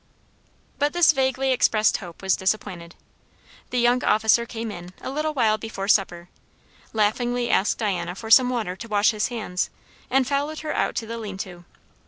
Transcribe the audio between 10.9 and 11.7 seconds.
to the lean to.